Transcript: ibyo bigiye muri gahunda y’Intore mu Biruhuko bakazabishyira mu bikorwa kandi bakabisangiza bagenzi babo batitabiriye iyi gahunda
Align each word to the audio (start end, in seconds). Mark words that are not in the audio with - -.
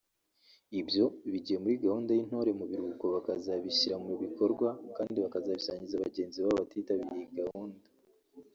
ibyo 0.79 1.05
bigiye 1.31 1.57
muri 1.63 1.75
gahunda 1.83 2.11
y’Intore 2.13 2.51
mu 2.59 2.65
Biruhuko 2.69 3.05
bakazabishyira 3.15 3.95
mu 4.05 4.13
bikorwa 4.23 4.69
kandi 4.97 5.17
bakabisangiza 5.23 6.01
bagenzi 6.05 6.37
babo 6.39 6.55
batitabiriye 6.61 7.17
iyi 7.23 7.33
gahunda 7.39 7.83